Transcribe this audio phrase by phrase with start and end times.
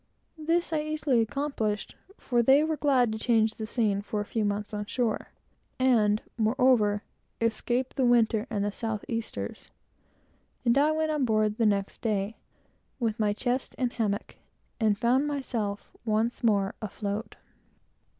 [0.39, 4.43] This, I easily accomplished, for they were glad to change the scene by a few
[4.43, 5.27] months on shore,
[5.77, 7.03] and, moreover,
[7.39, 9.69] escape the winter and the south easters;
[10.65, 12.37] and I went on board the next day,
[12.99, 14.37] with my chest and hammock,
[14.79, 17.35] and found myself once more afloat.